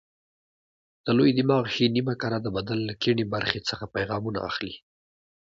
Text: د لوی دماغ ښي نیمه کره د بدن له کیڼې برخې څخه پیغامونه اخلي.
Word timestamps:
د 1.05 1.07
لوی 1.17 1.31
دماغ 1.39 1.63
ښي 1.73 1.85
نیمه 1.95 2.13
کره 2.21 2.37
د 2.41 2.47
بدن 2.57 2.79
له 2.87 2.93
کیڼې 3.01 3.25
برخې 3.33 3.59
څخه 3.69 3.85
پیغامونه 3.95 4.39
اخلي. 4.49 4.73